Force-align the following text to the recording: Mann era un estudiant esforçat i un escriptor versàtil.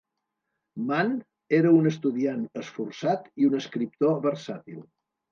Mann 0.85 1.09
era 1.57 1.73
un 1.79 1.89
estudiant 1.89 2.41
esforçat 2.61 3.27
i 3.43 3.47
un 3.49 3.59
escriptor 3.59 4.15
versàtil. 4.25 4.81